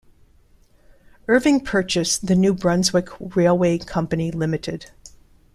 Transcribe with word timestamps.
Irving 1.27 1.59
purchase 1.59 2.17
the 2.17 2.33
New 2.33 2.55
Brunswick 2.55 3.07
Railway 3.35 3.77
Company 3.77 4.31
Limited. 4.31 4.89